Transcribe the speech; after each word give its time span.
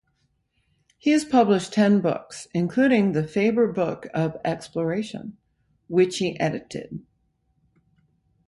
He 0.97 1.11
has 1.11 1.23
published 1.23 1.73
ten 1.73 2.01
books, 2.01 2.47
including 2.55 3.11
the 3.11 3.23
"Faber 3.27 3.71
Book 3.71 4.07
of 4.15 4.35
Exploration", 4.43 5.37
which 5.87 6.17
he 6.17 6.39
edited. 6.39 7.01